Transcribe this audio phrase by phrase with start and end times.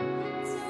[0.00, 0.69] So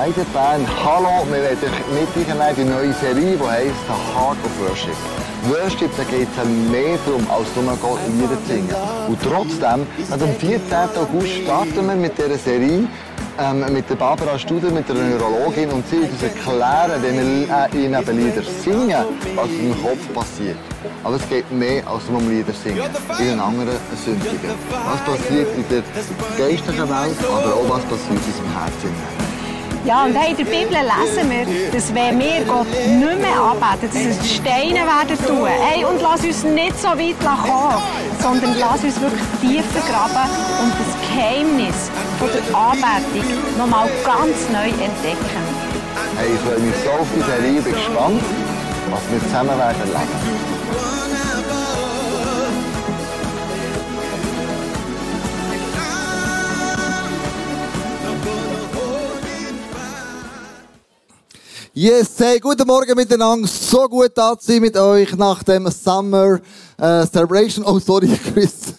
[0.00, 4.96] Eisenbahn, hallo, wir werden euch nehmen die neue Serie, die heisst «The Heart of Worship».
[5.50, 8.74] Worship, da geht es mehr darum, als nur Gott Lieder zu singen.
[9.08, 10.58] Und trotzdem, also am 14.
[10.96, 12.88] August starten wir mit dieser Serie
[13.38, 17.68] ähm, mit der Barbara Studer, mit der Neurologin, und sie wird uns erklären, wenn wir
[17.70, 20.56] äh, ihnen eben Lieder singen, was im Kopf passiert.
[21.04, 22.88] Aber es geht mehr als nur um Lieder singen,
[23.18, 24.50] in den anderen Sündigen.
[24.70, 25.82] Was passiert in der
[26.38, 29.19] geistlichen Welt, aber auch was passiert in unserem Herzen.
[29.84, 33.88] Ja, und hey, in der Bibel lesen wir, dass wenn wir Gott nicht mehr anbeten,
[33.90, 35.48] dass es die Steine werden tun.
[35.48, 37.82] Hey, und lass uns nicht so weit kommen,
[38.20, 40.28] sondern lass uns wirklich tiefer graben
[40.62, 43.24] und das Geheimnis von der Anbetung
[43.56, 45.42] nochmal ganz neu entdecken.
[46.16, 48.22] Hey, ich freue mich so auf die Serie, ich bin gespannt,
[48.90, 50.99] was wir zusammen werden erleben.
[61.82, 63.48] Yes, hey, guten Morgen miteinander.
[63.48, 66.38] So gut da zu sein mit euch nach dem Summer
[66.76, 67.64] äh, Celebration.
[67.64, 68.74] Oh, sorry, Chris.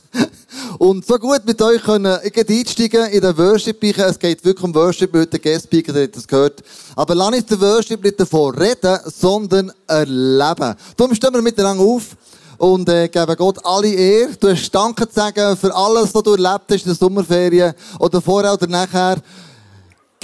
[0.78, 3.84] Und so gut mit euch können einsteigen in den worship.
[3.84, 6.62] Es geht wirklich um Worship mit den Guest Speaker, habt das gehört.
[6.96, 10.76] Aber lass uns den Worship nicht davon reden, sondern erleben.
[10.96, 12.16] Darum stehen wir miteinander auf
[12.60, 14.30] und äh, geben Gott alle Ehre.
[14.40, 18.22] Du hast Danke zu sagen für alles, was du erlebt hast in der Sommerferien oder
[18.22, 19.18] vorher oder nachher.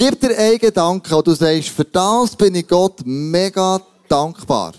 [0.00, 4.72] Gib dir einen Gedanken, wo du sagst, für das bin ich Gott mega dankbar.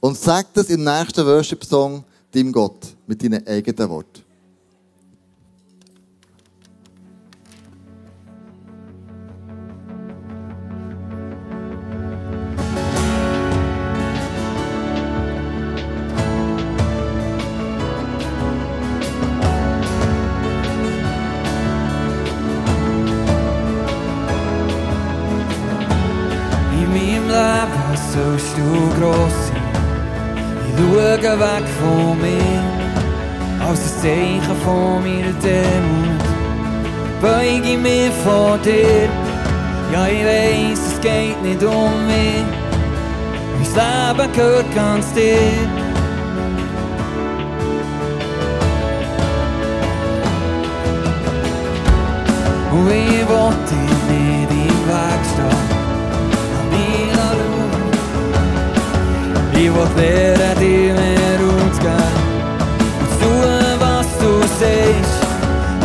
[0.00, 2.02] Und sag das im nächsten Worship-Song
[2.32, 4.22] deinem Gott mit deinen eigenen Worten.
[28.32, 29.62] wirst du groß sein.
[30.68, 36.24] Ich schaue weg von mir, als das Zeichen von meiner Demut.
[37.20, 39.08] Beuge ich mich vor dir,
[39.92, 42.44] ja ich weiß, es geht nicht um mich.
[43.58, 45.68] Mein Leben gehört ganz dir.
[52.72, 53.99] Und ich will dich
[59.60, 61.96] Hívott véred e-mail rucká
[63.00, 65.10] Un suva tu sēž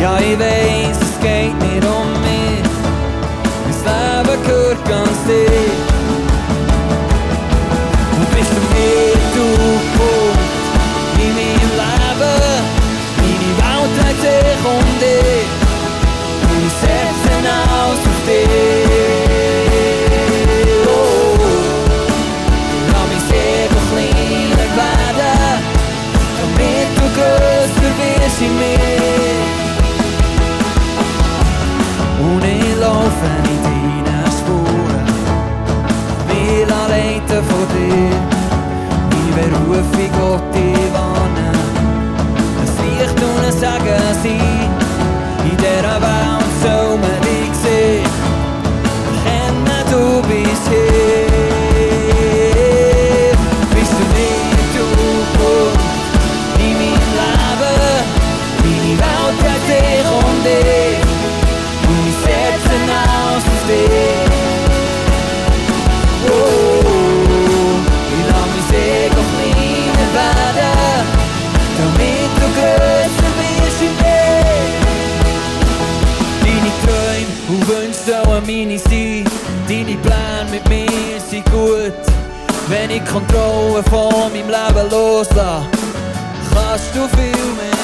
[0.00, 0.65] ja, īvei
[37.72, 38.10] dir.
[39.10, 40.75] Dein Berufung, Gott,
[83.06, 85.66] Kontrolle von meinem Leben loslassen,
[86.52, 87.75] kannst du viel mehr.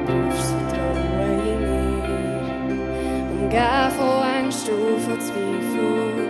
[0.08, 2.82] und auf Vertrauen in mir.
[3.42, 6.28] Umgeben von Angst und von Zweifel,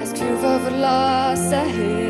[0.00, 2.09] ein Gefühl von Verlassenheit.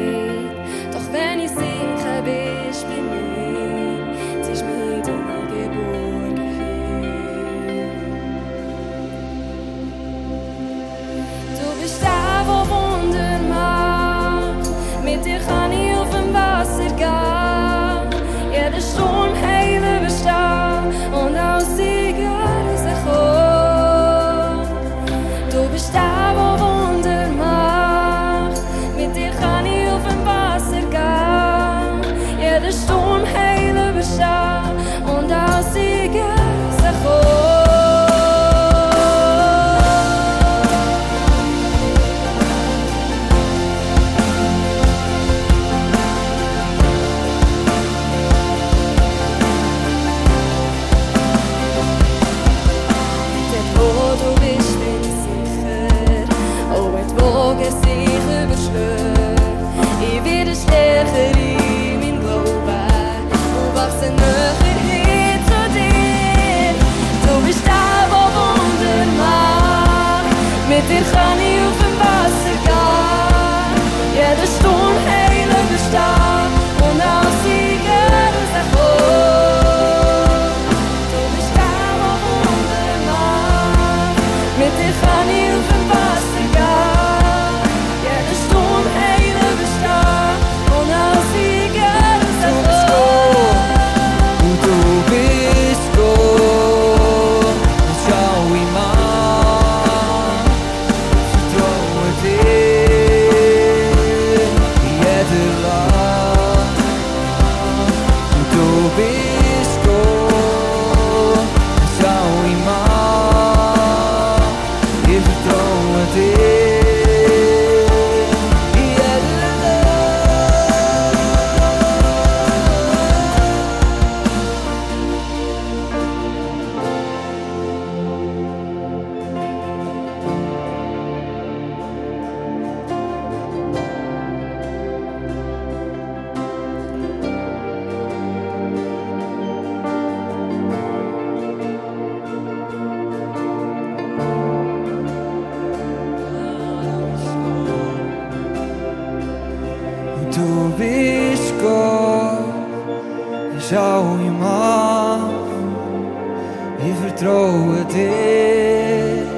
[157.31, 159.29] know it is,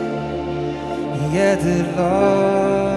[1.35, 2.92] yet it lost.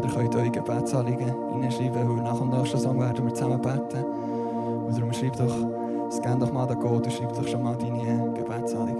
[0.00, 4.04] Oder könnt eure Gebetsanliegen hineinschreiben, weil nach dem nächsten Song werden wir zusammen beten.
[4.86, 5.54] Und darum schreibt doch,
[6.10, 8.99] scan doch mal den Code und schreibt doch schon mal deine Gebetsanliegen.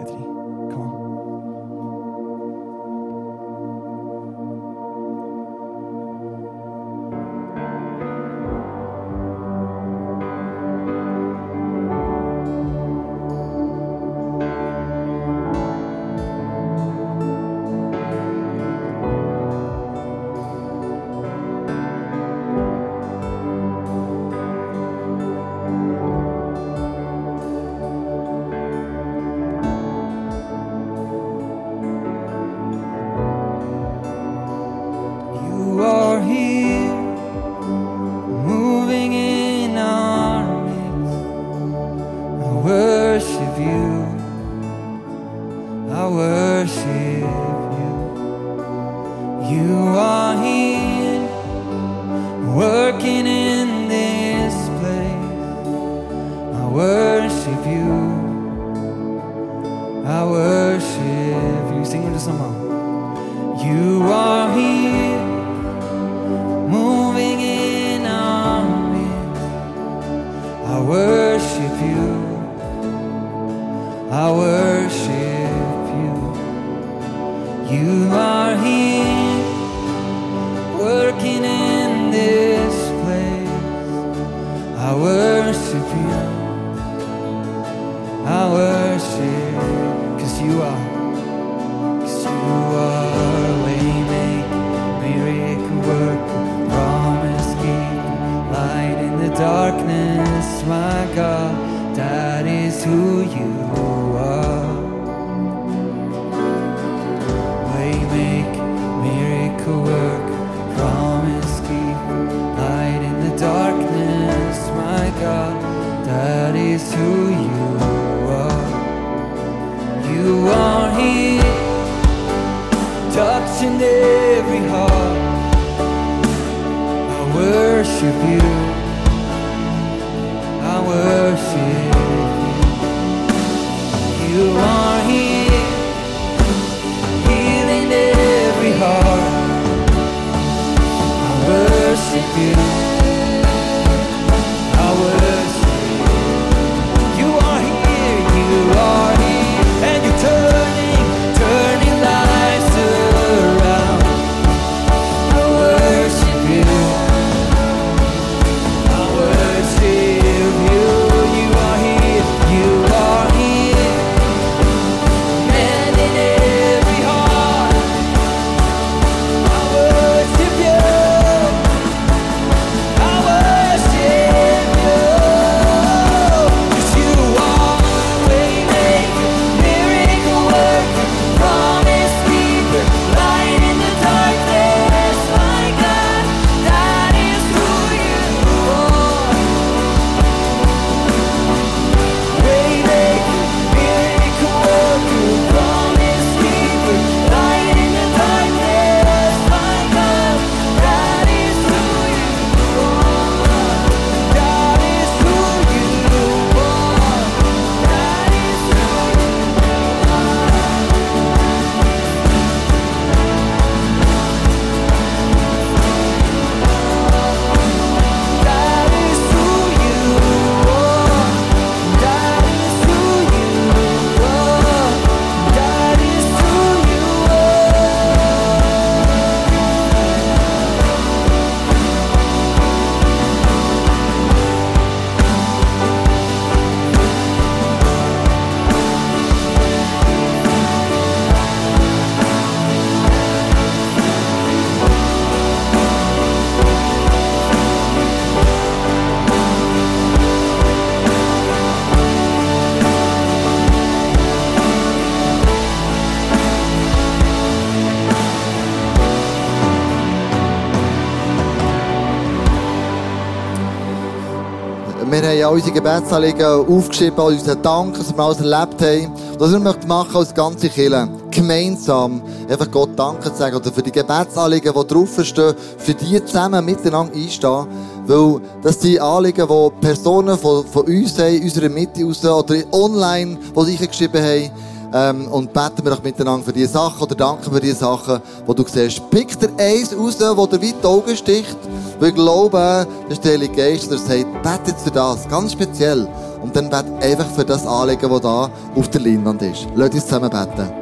[265.45, 269.13] Haben ja unsere Gebetsanliegen aufgeschrieben, all unseren Dank, was wir alles erlebt haben.
[269.39, 273.83] Und wir möchten machen als ganze Kirche, gemeinsam einfach Gott Danke zu sagen oder für
[273.83, 277.67] die Gebetsanliegen, die draufstehen, für die zusammen miteinander einstehen.
[278.07, 283.39] Weil das sind Anliegen, die Personen von, von uns haben, unserer Mitte raus oder online,
[283.57, 284.51] die sich geschrieben haben.
[284.93, 288.55] Ähm, und beten wir doch miteinander für diese Sachen oder danken für die Sachen, die
[288.55, 289.09] du siehst.
[289.09, 291.57] Pick dir eins raus, wo dir weit die Augen sticht.
[292.01, 296.09] Weil ich glaube, das ist der Heilige Geist, der sagt, betet für das, ganz speziell.
[296.41, 299.67] Und dann bet einfach für das Anliegen, das da auf der Leinwand ist.
[299.75, 300.80] Lass uns zusammen beten.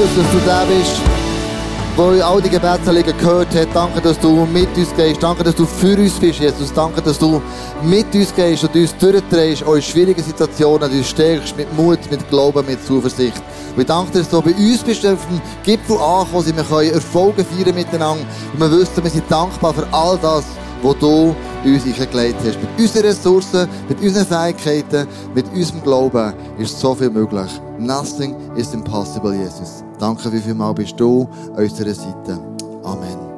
[0.00, 0.96] Jesus, dass du da bist,
[1.94, 3.68] wo all die Gebetsanliegen gehört hat.
[3.74, 5.22] Danke, dass du mit uns gehst.
[5.22, 6.72] Danke, dass du für uns bist, Jesus.
[6.72, 7.42] Danke, dass du
[7.82, 12.64] mit uns gehst und uns durchdrehst, in schwierigen Situationen, uns stärkst mit Mut, mit Glauben,
[12.64, 13.42] mit Zuversicht.
[13.76, 16.56] Wir danken dir, dass du bei uns bist, auf dem Gipfel angekommen sind.
[16.56, 18.24] Wir können Erfolge feiern miteinander.
[18.54, 20.44] Und wir wissen, wir sind dankbar für all das,
[20.82, 22.58] was du uns eingelegt hast.
[22.60, 27.50] Mit unseren Ressourcen, mit unseren Fähigkeiten, mit unserem Glauben ist so viel möglich.
[27.78, 29.84] Nothing is impossible, Jesus.
[29.98, 32.40] Danke, wie viel Mal bist du an unserer Seite.
[32.84, 33.29] Amen.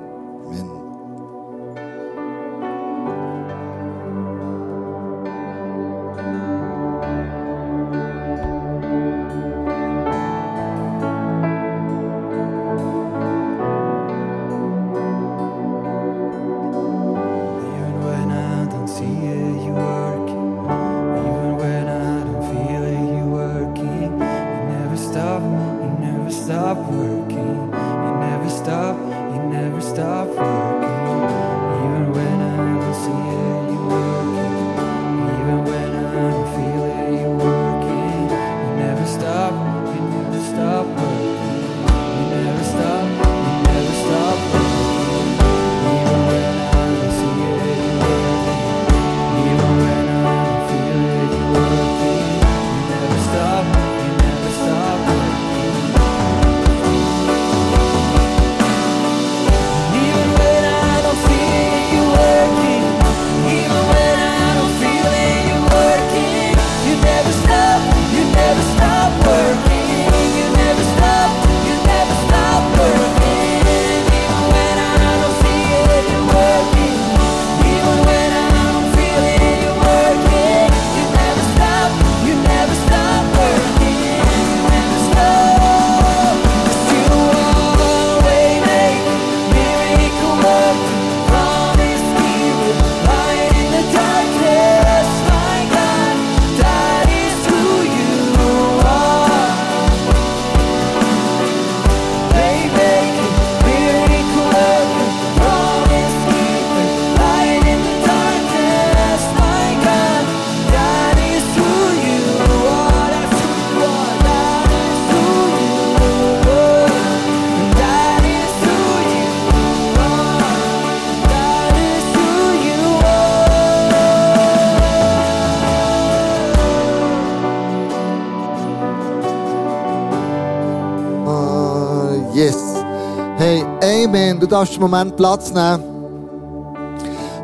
[134.42, 135.85] Du darfst einen Moment Platz nehmen.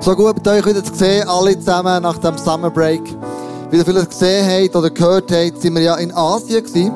[0.01, 3.03] So gut mit euch wieder zu sehen, alle zusammen nach dem Summer Break.
[3.71, 6.93] Wie ihr vielleicht gesehen habt oder gehört habt, sind wir ja in Asien gewesen.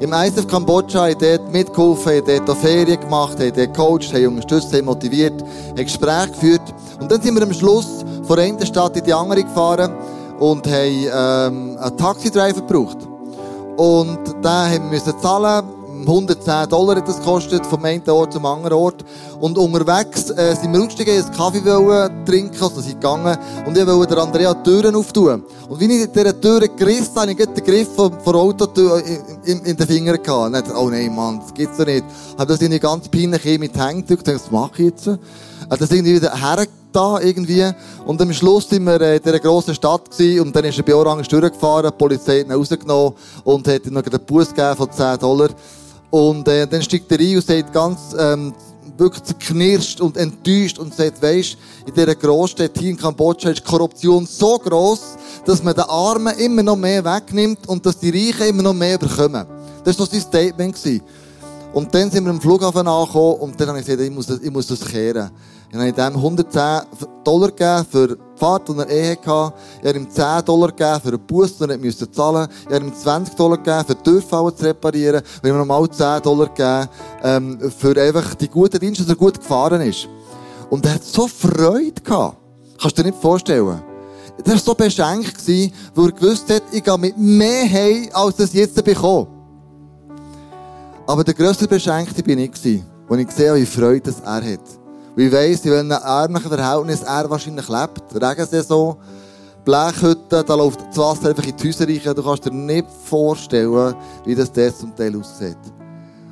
[0.00, 4.26] Im ISF Kambodscha haben dort mitgeholfen, haben dort auch Ferien gemacht, haben dort gecoacht, haben
[4.26, 6.74] unterstützt, haben motiviert, haben Gespräche geführt.
[7.00, 9.94] Und dann sind wir am Schluss von der einen Stadt in die andere gefahren
[10.38, 12.98] und haben ähm, einen Taxidriver gebraucht.
[13.78, 15.78] Und da haben wir zahlen.
[16.06, 19.04] 110 Dollar hat das gekostet, vom einen Ort zum anderen Ort.
[19.40, 23.38] Und unterwegs äh, sind wir ausgestiegen, einen Kaffee wollen trinken, also sind gegangen.
[23.66, 25.44] Und ich wollte der Andrea Türen auftun.
[25.68, 29.64] Und wie ich diese Türen gerissen habe, ich den Griff von der Autotür in, in,
[29.64, 30.46] in den Finger gehabt.
[30.46, 32.04] Und dachte ich, oh nein, Mann, das gibt's doch nicht.
[32.36, 34.04] Habe das irgendwie ganz peinlich in mit Hängen.
[34.08, 35.06] Ich dachte, was mache ich jetzt?
[35.06, 37.70] Habe das irgendwie wieder hergetan, irgendwie.
[38.06, 40.84] Und am Schluss sind wir äh, in dieser grossen Stadt gewesen, und dann ist er
[40.84, 43.12] bei Orange durchgefahren, die Polizei hat ihn rausgenommen
[43.44, 45.50] und hat ihm noch einen Bus gegeben von 10 Dollar.
[46.10, 48.52] Und äh, dann steigt er ein und sagt ganz ähm,
[48.96, 54.26] wirklich zerknirscht und enttäuscht und sagt, weisst, in dieser Großstadt hier in Kambodscha ist Korruption
[54.26, 55.00] so groß,
[55.44, 58.98] dass man den Armen immer noch mehr wegnimmt und dass die Reichen immer noch mehr
[58.98, 59.46] bekommen.
[59.84, 60.76] Das war so sein Statement.
[61.72, 64.40] Und dann sind wir am Flughafen angekommen und dann habe ich gesagt, ich muss das,
[64.40, 65.30] ich muss das kehren.
[65.70, 66.80] Dann habe ich dem 110
[67.24, 69.54] Dollar gegeben für die Fahrt, die er eh hatte.
[69.82, 72.86] Ich habe ihm 10 Dollar gegeben für einen Bus, den er musste zahlen Ich habe
[72.86, 75.20] ihm 20 Dollar gegeben, für die Türfallen zu reparieren.
[75.20, 76.88] Und ich habe ihm nochmal 10 Dollar gegeben,
[77.22, 80.08] ähm, für einfach die guten Dienste, dass er gut gefahren ist.
[80.70, 82.38] Und er hat so Freude gehabt.
[82.80, 83.82] Kannst du dir nicht vorstellen.
[84.38, 88.52] Er war so beschenkt, weil er gewusst hat, ich gehe mit mehr heim, als ich
[88.54, 89.26] jetzt bekomme.
[91.06, 94.77] Aber der grösste Beschenkte bin ich gewesen, wo ich habe, wie Freude das er hat.
[95.18, 98.14] Weil ich weiss, in welchem ärmlichen Verhältnis er wahrscheinlich lebt.
[98.14, 98.98] Regensaison,
[99.64, 102.14] Blechhütte, da läuft das Wasser einfach in die Häuser rein.
[102.14, 105.56] Du kannst dir nicht vorstellen, wie das dort zum Teil aussieht.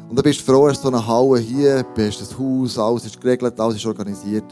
[0.09, 3.21] Und dann bist du froh, hast so eine Halle hier, bist das Haus, alles ist
[3.21, 4.45] geregelt, alles ist organisiert.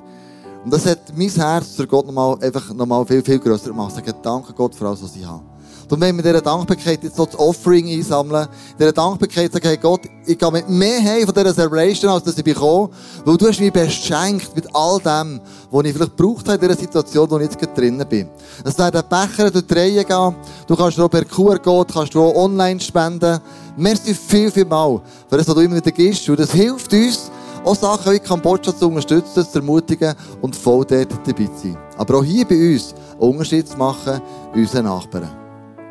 [0.64, 3.92] Und das hat mein Herz für Gott nochmal, einfach nochmal viel, viel grösser gemacht.
[3.96, 5.44] Ich sage, danke Gott für alles, was ich habe.
[5.90, 9.76] Und wenn wir dieser Dankbarkeit jetzt so das Offering einsammeln, in dieser Dankbarkeit sagen, hey
[9.76, 12.90] Gott, ich gehe mit mehr heim von dieser Celebration, als dass ich bekomme,
[13.24, 16.80] weil du hast mich beschenkt mit all dem, was ich vielleicht gebraucht habe in dieser
[16.80, 18.28] Situation, wo ich jetzt gerade drinnen bin.
[18.64, 20.34] Es werden Becher durch die gehen,
[20.66, 23.38] du kannst auch per QR-Code, kannst du auch online spenden.
[23.76, 26.28] Merci viel, viel mal für das, was du immer wieder gibst.
[26.28, 27.30] Und das hilft uns,
[27.64, 31.78] auch Sachen wie Kambodscha zu unterstützen, zu ermutigen und voll dort dabei zu sein.
[31.96, 34.20] Aber auch hier bei uns einen Unterschied zu machen,
[34.54, 35.43] unseren Nachbarn.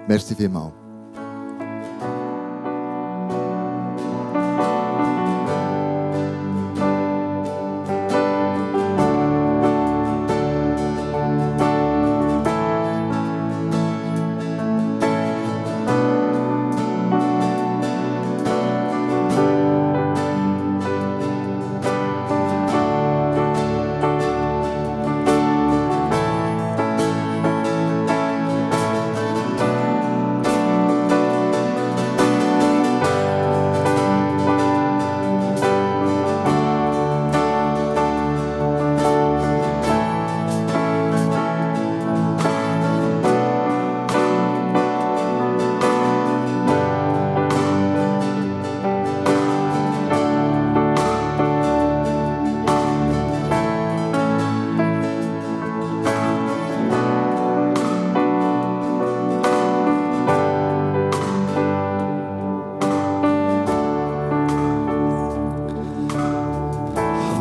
[0.08, 0.83] Merci vielmals.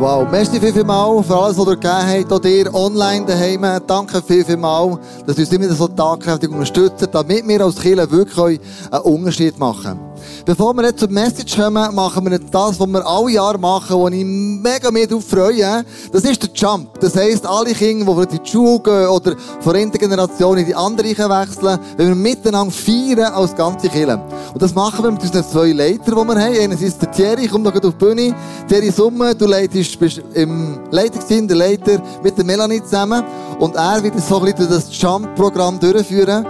[0.03, 2.33] Wow, merci viel, viel mal für alles, was ihr gegeben habt.
[2.33, 3.65] Auch dir online daheim.
[3.87, 8.11] Danke viel, viel mal, dass ihr uns immer so tagkräftig unterstützt, damit wir als Kirche
[8.11, 8.59] wirklich
[8.91, 10.02] einen Unterschied machen
[10.45, 14.09] Bevor wir jetzt zur Message kommen, machen wir das, was wir alle Jahre machen, wo
[14.09, 15.85] ich mega mehr darauf freue.
[16.11, 16.99] Das ist der Jump.
[16.99, 20.75] Das heisst, alle Kinder, die in die Schule gehen oder von einer Generation in die
[20.75, 24.21] andere wechseln, wenn wir miteinander feiern als ganze Kirche.
[24.53, 26.59] Und das machen wir mit unseren zwei Leitern, die wir haben.
[26.59, 28.35] Einerseits der Thierry, komm noch auf die Bühne.
[28.67, 33.23] Thierry Summe, du leitest, bist im Leitungsteam, der Leiter mit der Melanie zusammen.
[33.59, 36.45] Und er wird so ein bisschen das Jump-Programm durchführen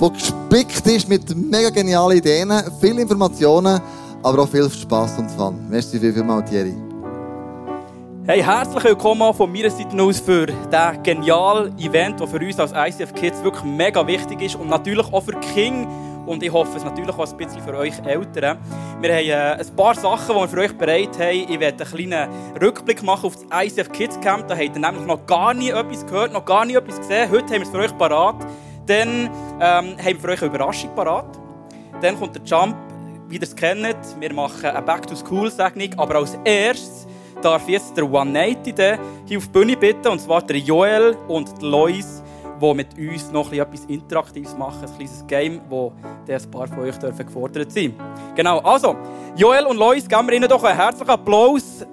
[0.00, 3.80] der gespickt ist mit mega genialen Ideen, viele Informationen,
[4.22, 5.66] aber auch viel Spass und Fun.
[5.68, 6.74] Merci viel, viel mal, Thierry.
[8.24, 12.72] Hey, herzlich willkommen von meiner Seite aus für dieses geniale Event, das für uns als
[12.72, 15.88] ICF Kids wirklich mega wichtig ist und natürlich auch für Kinder
[16.26, 18.58] und ich hoffe es natürlich auch ein bisschen für euch Eltern.
[19.00, 21.46] Wir haben äh, ein paar Sachen, die wir für euch bereit haben.
[21.48, 22.28] Ich werde einen kleinen
[22.60, 24.46] Rückblick machen auf das ICF Kids Camp.
[24.46, 27.30] Da habt ihr nämlich noch gar nie etwas gehört, noch gar nie etwas gesehen.
[27.30, 28.36] Heute haben wir es für euch parat.
[28.88, 31.38] Dann ähm, haben wir für euch eine Überraschung parat.
[32.00, 32.74] Dann kommt der Jump,
[33.28, 33.96] wie ihr es kennt.
[34.18, 35.90] Wir machen eine Back-to-School-Segnung.
[35.98, 37.06] Aber als erstes
[37.42, 38.74] darf jetzt der 180
[39.26, 40.08] hier auf die Bühne bitten.
[40.08, 42.22] Und zwar der Joel und die Lois,
[42.60, 44.82] die mit uns noch etwas Interaktives machen.
[44.82, 45.92] Ein kleines Game, wo
[46.26, 47.94] ein paar von euch gefordert sein
[48.34, 48.96] Genau, also,
[49.36, 51.84] Joel und Lois, geben wir ihnen doch einen herzlichen Applaus.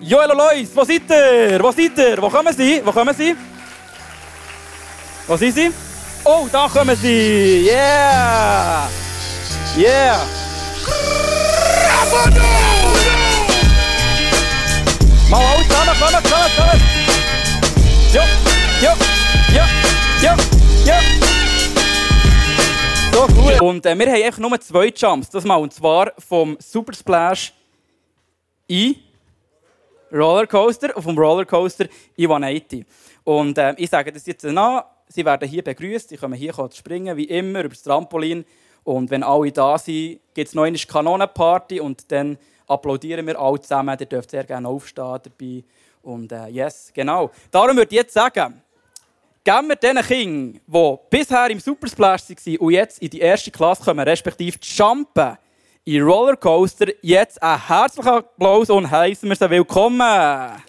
[0.00, 1.58] Joel und Lois, wo seid ihr?
[1.62, 2.20] Wo seid ihr?
[2.20, 2.82] Wo kommen sie?
[2.84, 3.34] Wo kommen sie?
[5.26, 5.95] Wo sind sie?
[6.28, 7.68] Oh, da kommen sie!
[7.68, 8.88] Yeah!
[9.76, 10.26] Yeah!
[15.30, 16.82] Mal aus, zusammen, zusammen, zusammen, zusammen!
[18.12, 18.24] Ja,
[18.82, 18.96] ja,
[19.54, 19.68] ja,
[20.20, 20.36] ja,
[20.84, 21.00] ja!
[23.12, 23.60] So gut.
[23.60, 27.52] Und äh, wir haben einfach nur zwei Jumps, das mal, und zwar vom Super Splash
[28.66, 28.96] in
[30.12, 31.86] Rollercoaster und vom Rollercoaster
[32.16, 32.84] in 180.
[33.22, 34.95] Und äh, ich sage das jetzt nach.
[35.08, 38.44] Sie werden hier begrüßt, sie können hier springen, wie immer, über das Trampolin.
[38.84, 43.60] Und wenn alle da sind, gibt es noch eine Kanonenparty und dann applaudieren wir alle
[43.60, 43.96] zusammen.
[43.98, 45.64] Ihr dürft sehr gerne aufstehen dabei.
[46.02, 47.30] Und äh, yes, genau.
[47.50, 48.62] Darum würde ich jetzt sagen,
[49.42, 53.84] geben wir diesen Kindern, die bisher im Supersplash waren und jetzt in die erste Klasse
[53.84, 55.36] kommen, respektive jumpen
[55.84, 60.62] in Rollercoaster, jetzt einen herzlichen Applaus und heißen wir sie willkommen.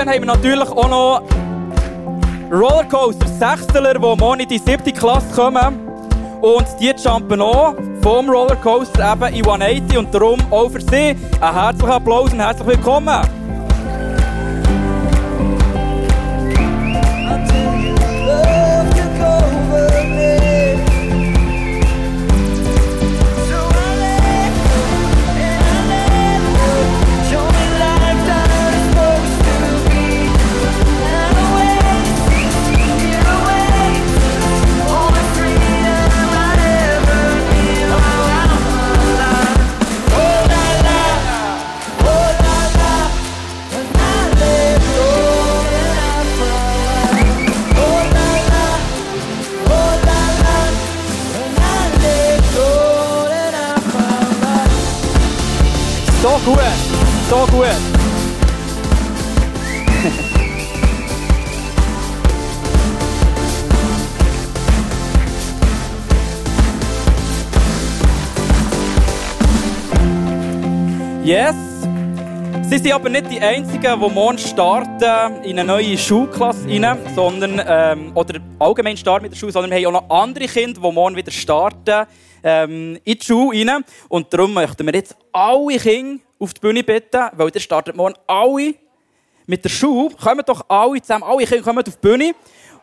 [0.00, 1.22] Dann haben wir natürlich auch noch
[2.50, 5.78] Rollercoaster Sechsteler, die morgen in die siebte Klasse kommen.
[6.40, 11.54] Und die jumpen auch vom Rollercoaster eben in 180 und darum auch für sie einen
[11.54, 13.39] herzlichen Applaus und herzlich willkommen.
[72.82, 78.12] Sind aber nicht die Einzigen, die morgen starten in eine neue Schulklasse rein, sondern, ähm,
[78.14, 81.14] oder allgemein starten mit der Schule, sondern wir haben auch noch andere Kinder, die morgen
[81.14, 82.06] wieder starten
[82.42, 83.84] ähm, in die Schule rein.
[84.08, 88.14] Und darum möchten wir jetzt alle Kinder auf die Bühne bitten, weil ihr startet morgen
[88.26, 88.74] alle
[89.46, 90.14] mit der Schule.
[90.14, 92.32] Kommen doch alle zusammen, alle Kinder kommen auf die Bühne.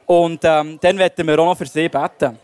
[0.05, 2.37] Und ähm, dann werden wir auch noch für sie beten.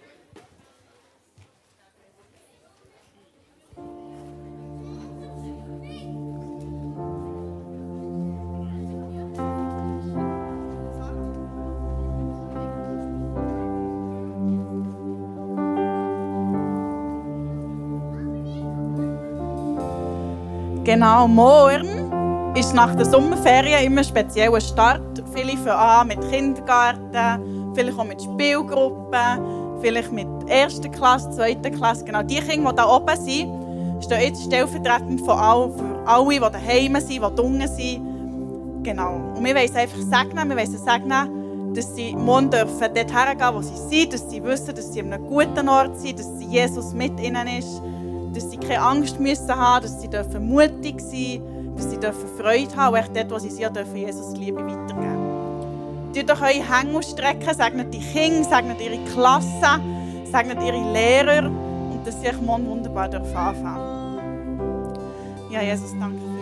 [20.84, 22.12] Genau, morgen
[22.58, 25.24] ist nach der Sommerferien immer ein spezieller Start.
[25.34, 32.04] Viele fangen an mit Kindergarten, vielleicht auch mit Spielgruppen, vielleicht mit erster Klasse, zweiter Klasse.
[32.04, 36.40] Genau, die Kinder, die da oben sind, stehen jetzt stellvertretend von all, für alle, die
[36.40, 38.84] daheim sind, die unten sind.
[38.84, 39.22] Genau.
[39.36, 43.14] Und wir wollen es einfach segnen, wir wollen sie segnen, dass sie morgen dürfen dort
[43.14, 46.30] hergehen, wo sie sind, dass sie wissen, dass sie an einem guten Ort sind, dass
[46.42, 47.82] Jesus mit ihnen ist,
[48.34, 51.42] dass sie keine Angst müssen haben, dass sie dürfen mutig sein
[51.76, 56.14] dass sie dürfen Freude haben und dort, wo sie sind, dürfen Jesus Liebe weitergeben.
[56.14, 59.82] Tut euch eure Hänge ausstrecken, segnet die Kinder, segnet ihre Klasse,
[60.32, 64.20] segnet ihre Lehrer und dass sie euch morgen wunderbar dürfen anfangen.
[65.50, 66.33] Ja, Jesus, danke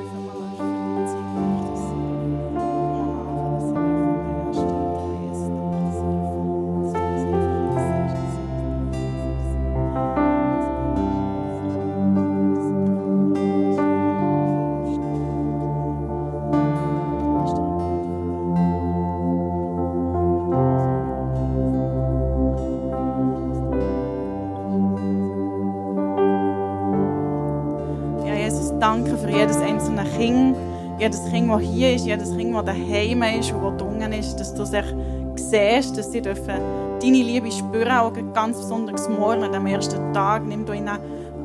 [30.21, 30.55] Kind,
[30.99, 34.53] jedes Kind, das hier ist, jedes Kind, das daheim ist und das unten ist, dass
[34.53, 34.95] du es echt
[35.35, 36.61] siehst, dass sie dürfen
[37.01, 40.45] deine Liebe spüren, auch ganz besonders morgen, dem ersten Tag.
[40.45, 40.99] Nimm du ihnen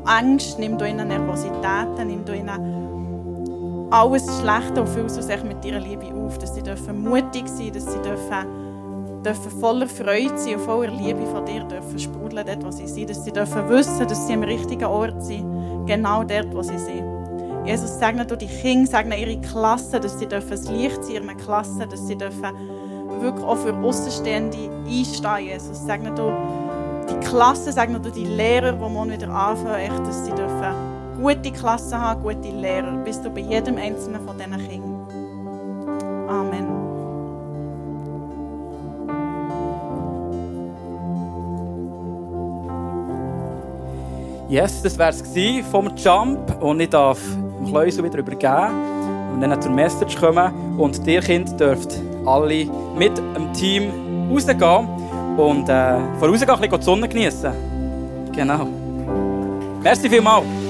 [0.05, 5.65] Angst, nimm du ihnen Nervositäten, nimm du ihnen alles Schlechte und füllst du sich mit
[5.65, 10.57] ihrer Liebe auf, dass sie dürfen mutig sein, dass sie dürfen, dürfen voller Freude sein
[10.57, 14.07] und voller Liebe von dir dürfen sprudeln, dort, wo sie sind, dass sie dürfen wissen,
[14.07, 17.16] dass sie am richtigen Ort sind, genau dort, wo sie sind.
[17.67, 21.37] Jesus, segne du die Kinder, segne ihre Klasse, dass sie dürfen das Licht in ihren
[21.37, 22.53] Klassen, dass sie dürfen
[23.21, 25.85] wirklich auch für Außenstehende einstehen, Jesus.
[25.85, 26.33] Segne du
[27.11, 30.75] die Klasse, segne du die Lehrer, die morgen wieder anfangen, dass sie dürfen
[31.21, 32.93] gute Klassen haben, gute Lehrer.
[33.05, 36.29] Bist du bei jedem einzelnen von diesen Kindern.
[36.29, 36.67] Amen.
[44.49, 46.63] Yes, das wäre es vom Jump.
[46.63, 47.19] Und ich darf
[47.73, 50.79] dem wieder übergeben und dann zur Message kommen.
[50.79, 53.91] Und ihr Kind dürft alle mit dem Team
[54.31, 54.89] rausgehen
[55.37, 57.53] und äh, von rausgehen ein bisschen die Sonne genießen.
[58.33, 58.67] Genau.
[59.83, 60.66] Merci vielmals.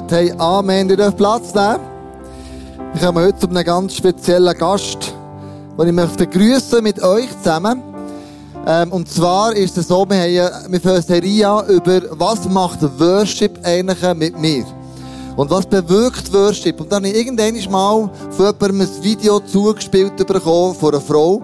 [0.00, 0.10] Gut.
[0.12, 0.90] Hey, Amen.
[0.90, 1.80] Ihr dürft Platz nehmen.
[2.94, 5.14] Ich komme heute zu einem ganz speziellen Gast,
[5.78, 7.82] den ich möchte begrüßen mit euch zusammen.
[8.66, 12.82] Ähm, und zwar ist es so, wir haben wir eine Serie an über was macht
[12.98, 14.64] Worship eigentlich mit mir.
[15.36, 16.80] Und was bewirkt Worship?
[16.80, 21.42] Und dann habe ich irgendwann mal von jemandem ein Video zugespielt bekommen von einer Frau,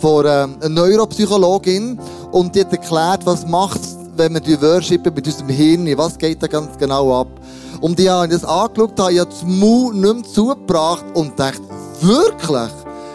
[0.00, 1.98] von ähm, einer Neuropsychologin.
[2.32, 3.80] Und die hat erklärt, was macht
[4.16, 7.28] wenn wir die worshipen mit unserem Hirn, was geht da ganz genau ab?
[7.82, 11.60] Und ich habe das angeschaut, habe ich das Mund nicht mehr zugebracht und dachte,
[12.00, 12.70] wirklich?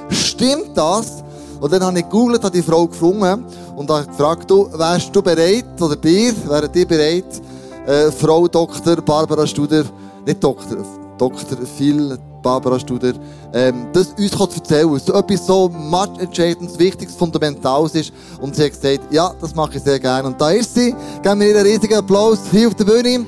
[0.09, 1.23] Stimmt das?
[1.61, 3.45] Und dann habe ich gegoogelt, habe die Frau gefunden
[3.77, 7.41] und habe gefragt, du, wärst du bereit, oder ihr, wäret ihr bereit,
[7.87, 8.97] äh, Frau Dr.
[8.97, 9.85] Barbara Studer,
[10.25, 10.83] nicht Doktor,
[11.17, 11.57] Dr.
[11.77, 13.13] Phil Barbara Studer,
[13.53, 18.13] ähm, das uns zu erzählen, so etwas so much entscheidendes, wichtiges, fundamentales ist.
[18.41, 20.27] Und sie hat gesagt, ja, das mache ich sehr gerne.
[20.27, 20.93] Und da ist sie.
[21.23, 23.25] Geben wir ihr einen riesigen Applaus hier auf der Bühne.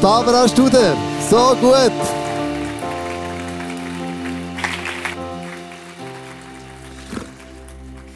[0.00, 0.96] Barbara Studer,
[1.28, 1.92] so gut.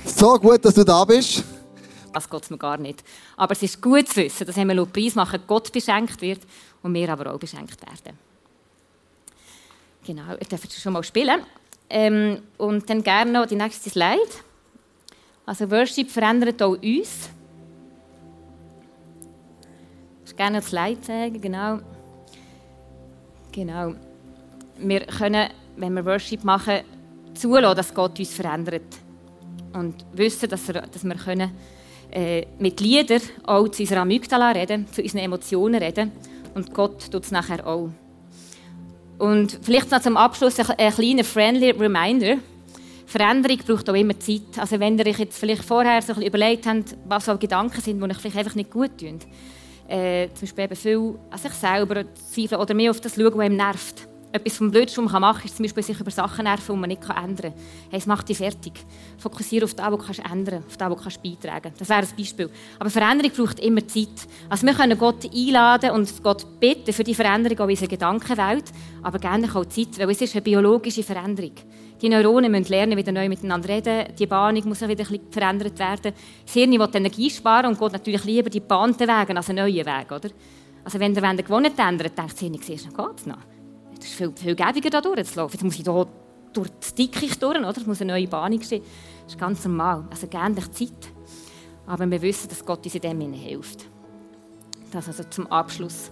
[0.04, 1.42] So gut, dass du da bist.
[2.12, 3.02] Das geht mir gar nicht.
[3.36, 6.42] Aber es ist gut zu wissen, dass wenn wir Preis machen, Gott beschenkt wird
[6.84, 8.16] und wir aber auch beschenkt werden.
[10.06, 11.40] Genau, ihr dürft schon mal spielen.
[11.90, 14.30] Ähm, und dann gerne noch die nächste Slide.
[15.44, 17.28] Also Worship verändert auch uns.
[20.36, 21.78] Gerne das Slide zeigen, genau.
[23.52, 23.94] Genau.
[24.78, 26.80] Wir können, wenn wir Worship machen,
[27.34, 28.82] zulassen, dass Gott uns verändert.
[29.72, 31.52] Und wissen, dass, er, dass wir können,
[32.10, 36.12] äh, mit Liedern auch zu unserer Amygdala reden, zu unseren Emotionen reden.
[36.54, 37.90] Und Gott tut es nachher auch.
[39.18, 42.36] Und vielleicht noch zum Abschluss ein, ein kleiner friendly Reminder.
[43.06, 44.58] Veränderung braucht auch immer Zeit.
[44.58, 48.02] Also wenn ihr euch jetzt vielleicht vorher so ein überlegt habt, was so Gedanken sind,
[48.02, 49.18] die euch vielleicht einfach nicht gut tun.
[49.92, 53.46] Äh, zum Beispiel eben viel an sich selber zweifeln oder mehr auf das schauen, was
[53.46, 54.08] ihm nervt.
[54.34, 56.80] Etwas vom Blödsten, was man machen kann, ist zum Beispiel sich über Sachen nerven, die
[56.80, 57.52] man nicht ändern kann.
[57.90, 58.72] Hey, es macht dich fertig.
[59.18, 61.80] Fokussiere auf das, was du ändern kannst, auf das, was du beitragen kannst.
[61.82, 62.50] Das wäre ein Beispiel.
[62.78, 64.08] Aber Veränderung braucht immer Zeit.
[64.48, 68.64] Also wir können Gott einladen und Gott bitten für die Veränderung in unserer Gedankenwelt,
[69.02, 71.52] aber gerne auch Zeit, weil es ist eine biologische Veränderung.
[72.00, 74.06] Die Neuronen müssen lernen, wieder neu miteinander reden.
[74.18, 76.12] Die Bahnung muss wieder ein bisschen verändert werden.
[76.44, 79.86] Das Hirn will Energie sparen und geht natürlich lieber die gebahnten Wege als einen neuen
[79.86, 80.10] Weg.
[80.10, 80.30] Oder?
[80.84, 83.51] Also wenn der Wende gewonnen ändert, denkt das Hirn, siehst du, geht es noch.
[84.02, 85.54] Es ist viel, viel gäbiger, da durchzulaufen.
[85.54, 86.06] Jetzt muss ich hier
[86.52, 87.70] durch das Dickicht durch, oder?
[87.70, 88.82] Es muss eine neue Bahn stehen.
[89.24, 90.04] Das ist ganz normal.
[90.10, 90.90] Also gerne Zeit.
[91.86, 93.86] Aber wir wissen, dass Gott uns in dem hilft.
[94.90, 96.10] Das also zum Abschluss.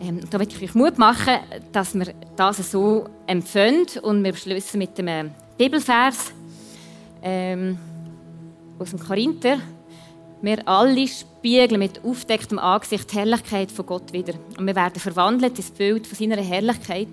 [0.00, 1.38] Ähm, da möchte ich euch Mut machen,
[1.72, 6.32] dass wir das so empfinden und wir beschließen mit dem Bibelvers
[7.22, 7.78] ähm,
[8.78, 9.58] aus dem Korinther.
[10.40, 14.34] Wir alle spiegeln mit aufdecktem Angesicht die Herrlichkeit von Gott wieder.
[14.56, 17.08] Und wir werden verwandelt ins Bild von seiner Herrlichkeit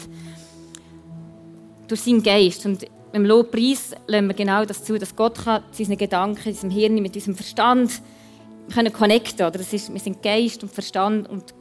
[1.87, 2.65] durch seinen Geist.
[2.65, 6.95] Und im Lobpreis lassen wir genau das zu, dass Gott kann unseren Gedanken, unserem Hirn,
[6.95, 8.01] mit unserem Verstand
[8.73, 11.53] können connecten ist, Wir sind Geist und Verstand und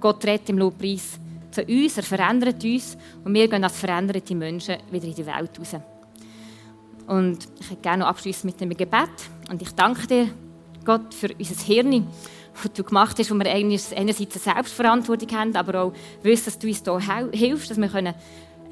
[0.00, 1.20] Gott redet im Lobpreis
[1.52, 5.58] zu uns, er verändert uns und wir gehen als veränderte Menschen wieder in die Welt
[5.58, 5.76] raus.
[7.06, 9.10] Und ich hätte gerne noch abschließen mit einem Gebet.
[9.50, 10.28] Und ich danke dir,
[10.84, 12.06] Gott, für unser Hirn,
[12.54, 16.68] das du gemacht hast, wo wir einerseits eine Selbstverantwortung haben, aber auch wissen, dass du
[16.68, 18.14] uns hier hilfst, dass wir können,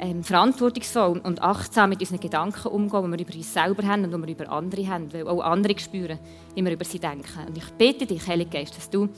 [0.00, 4.12] ähm, verantwortungsvoll und achtsam mit unseren Gedanken umgehen, die wir über uns selber haben und
[4.12, 6.18] die wir über andere haben, weil auch andere spüren,
[6.54, 7.46] wie wir über sie denken.
[7.46, 9.08] Und ich bitte dich, Heilige Geist, dass du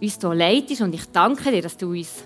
[0.00, 2.24] uns hier leitest und ich danke dir, dass du uns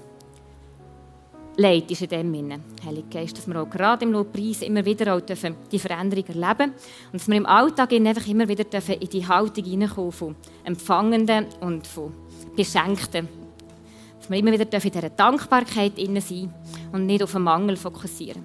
[1.57, 5.20] leitest in dem Sinne, Heilige Geist, dass wir auch gerade im Lobpreis immer wieder auch
[5.20, 6.72] dürfen die Veränderung erleben
[7.12, 11.46] und dass wir im Alltag einfach immer wieder dürfen in die Haltung hineinkommen von Empfangenden
[11.61, 12.12] und von
[12.57, 13.28] Beschenkten.
[14.18, 16.52] Dass wir immer wieder dürfen in dieser Dankbarkeit innen sein
[16.92, 18.42] und nicht auf den Mangel fokussieren.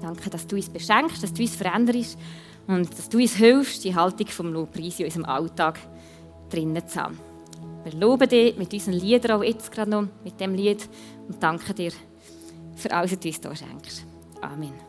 [0.00, 2.18] Danke, dass du uns beschenkst, dass du uns veränderst
[2.66, 5.78] und dass du uns hilfst, die Haltung vom Lobpreis in unserem Alltag
[6.50, 7.18] drinnen zu haben.
[7.84, 10.88] Wir loben dich mit unseren Liedern auch jetzt gerade noch, mit dem Lied
[11.28, 11.92] und danken dir
[12.78, 14.06] für alles, was du uns hier schenkst.
[14.40, 14.87] Amen.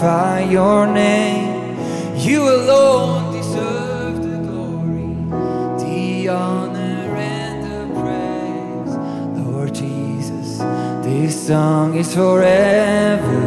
[0.00, 1.76] Magnify your name.
[2.16, 5.14] You alone deserve the glory,
[5.78, 8.96] the honor, and the praise.
[9.46, 10.58] Lord Jesus,
[11.02, 13.42] this song is forever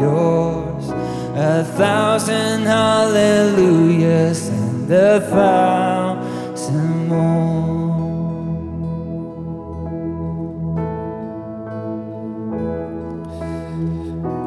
[0.00, 0.88] yours.
[1.36, 7.56] A thousand hallelujahs and a thousand more.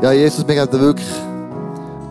[0.02, 1.09] Ja, Jesus, wir geben dir wirklich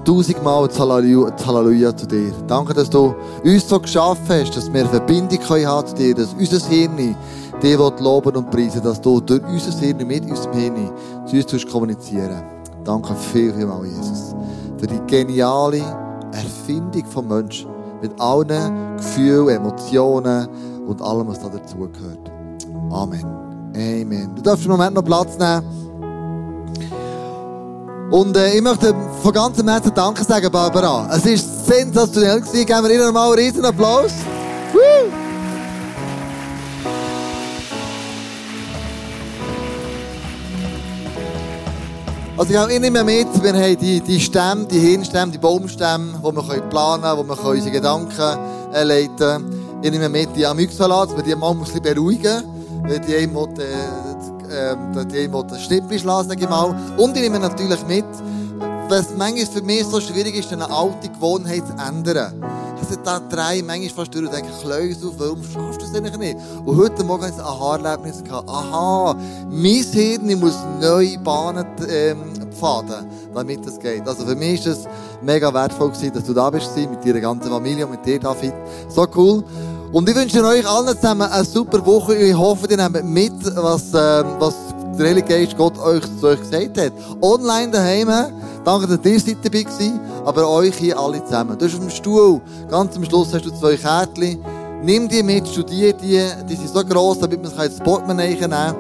[0.09, 2.33] tausendmal Halleluja, zu dir.
[2.47, 6.33] Danke, dass du uns so geschaffen hast, dass wir eine Verbindung haben zu dir, dass
[6.33, 7.15] unser Hirn
[7.63, 10.91] dir loben und preisen, dass du durch unser Hirn, mit unserem Hirn
[11.27, 12.43] zu uns kommunizieren.
[12.85, 14.35] Danke viel, vielmals, Jesus,
[14.79, 15.83] für die geniale
[16.33, 17.69] Erfindung vom Menschen
[18.01, 20.49] mit allen Gefühlen, Emotionen
[20.87, 22.33] und allem, was da dazugehört.
[22.91, 23.27] Amen.
[23.77, 24.35] Amen.
[24.35, 25.88] Du darfst im Moment noch Platz nehmen.
[28.11, 31.09] Und äh, ich möchte von ganzem Herzen Danke sagen, Barbara.
[31.15, 32.41] Es war sensationell.
[32.41, 32.67] Gewesen.
[32.67, 34.13] Geben wir ihr mal einen riesen Applaus.
[42.37, 46.43] Also ich, nehme mit, wir haben die, die Stämme, die Hirnstämme, die Baumstämme, wo wir
[46.43, 48.39] planen können, wo wir unsere Gedanken
[48.73, 49.81] äh, leiten können.
[49.83, 52.45] Ich nehme mit die Amygdala, dass wir die mal ein bisschen beruhigen
[52.89, 53.37] weil die einem
[54.51, 56.75] äh, äh, die einem will den Schnippel schlagen, sage ich mal.
[56.97, 58.05] Und ich nehme natürlich mit,
[58.89, 62.43] was manchmal für mich so schwierig ist, eine alte Gewohnheit zu ändern.
[62.81, 65.95] Es sind da drei manchmal fast durch und denke, Kleus auf, warum schaffst du es
[65.95, 66.37] eigentlich nicht?
[66.65, 68.23] Und heute Morgen hatte ich ein Aha-Erlebnis.
[68.31, 69.17] Aha,
[69.51, 72.23] mein Hirn muss neue Bahnen ähm,
[72.59, 74.07] pfaden, damit das geht.
[74.07, 74.85] Also für mich war es
[75.23, 78.55] mega wertvoll, gewesen, dass du da bist, mit deiner ganzen Familie und mit dir, David.
[78.89, 79.45] So cool.
[79.93, 82.15] Und ich wünsche euch allen zusammen eine super Woche.
[82.15, 84.55] Ich hoffe, ihr nehmt mit, was, ähm, was
[84.99, 86.93] der Heilige Geist Gott euch zu euch gesagt hat.
[87.23, 88.09] Online daheim.
[88.65, 91.57] Danke, dass ihr seid dabei gewesen, aber euch hier alle zusammen.
[91.57, 94.45] Du hast auf dem Stuhl, ganz am Schluss hast du zwei Kärtchen.
[94.83, 96.23] Nimm die mit, studier die.
[96.49, 98.77] Die sind so gross, damit man sie ins Portemonnaie nehmen kann.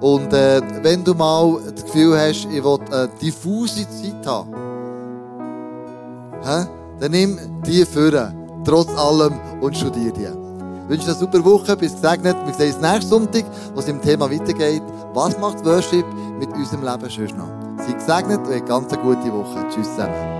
[0.00, 4.54] Und äh, wenn du mal das Gefühl hast, ich will eine diffuse Zeit haben,
[6.42, 6.66] hä?
[7.00, 8.37] dann nimm die führen,
[8.68, 10.24] trotz allem, und studier die.
[10.24, 12.36] Ich wünsche dir eine super Woche, bis gesegnet.
[12.44, 13.44] Wir sehen uns nächsten Sonntag,
[13.74, 14.82] wo es im Thema weitergeht.
[15.14, 16.04] Was macht Worship
[16.38, 17.48] mit unserem Leben schon noch?
[17.78, 19.66] Sei gesegnet und eine ganz gute Woche.
[19.70, 20.37] Tschüss zusammen.